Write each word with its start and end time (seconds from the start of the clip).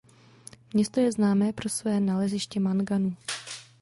Město 0.73 0.99
je 0.99 1.11
známé 1.11 1.53
pro 1.53 1.69
své 1.69 1.99
naleziště 1.99 2.59
manganu. 2.59 3.15